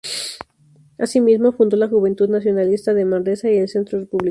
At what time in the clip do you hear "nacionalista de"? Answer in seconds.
2.27-3.05